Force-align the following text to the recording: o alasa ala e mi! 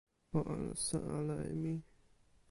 o 0.37 0.39
alasa 0.51 0.97
ala 1.17 1.35
e 1.51 1.53
mi! 1.61 1.73